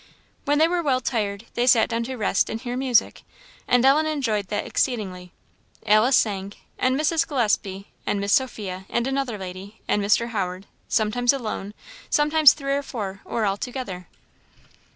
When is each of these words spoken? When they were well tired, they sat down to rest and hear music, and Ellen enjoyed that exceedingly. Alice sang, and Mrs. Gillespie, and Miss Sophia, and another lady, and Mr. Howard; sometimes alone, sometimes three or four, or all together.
When 0.45 0.57
they 0.57 0.67
were 0.67 0.81
well 0.81 0.99
tired, 0.99 1.45
they 1.53 1.67
sat 1.67 1.87
down 1.87 2.05
to 2.05 2.15
rest 2.17 2.49
and 2.49 2.59
hear 2.59 2.75
music, 2.75 3.21
and 3.67 3.85
Ellen 3.85 4.07
enjoyed 4.07 4.47
that 4.47 4.65
exceedingly. 4.65 5.31
Alice 5.85 6.15
sang, 6.15 6.53
and 6.79 6.99
Mrs. 6.99 7.27
Gillespie, 7.27 7.85
and 8.03 8.19
Miss 8.19 8.33
Sophia, 8.33 8.87
and 8.89 9.05
another 9.05 9.37
lady, 9.37 9.79
and 9.87 10.01
Mr. 10.03 10.29
Howard; 10.29 10.65
sometimes 10.87 11.33
alone, 11.33 11.75
sometimes 12.09 12.53
three 12.53 12.73
or 12.73 12.81
four, 12.81 13.21
or 13.25 13.45
all 13.45 13.57
together. 13.57 14.07